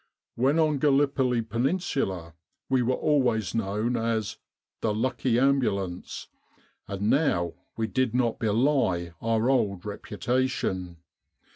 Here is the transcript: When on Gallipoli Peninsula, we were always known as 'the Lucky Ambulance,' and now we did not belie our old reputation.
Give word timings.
When 0.33 0.57
on 0.57 0.79
Gallipoli 0.79 1.43
Peninsula, 1.43 2.33
we 2.69 2.81
were 2.81 2.95
always 2.95 3.53
known 3.53 3.95
as 3.95 4.39
'the 4.81 4.95
Lucky 4.95 5.37
Ambulance,' 5.37 6.27
and 6.87 7.07
now 7.11 7.53
we 7.77 7.85
did 7.85 8.15
not 8.15 8.39
belie 8.39 9.13
our 9.21 9.47
old 9.47 9.85
reputation. 9.85 10.97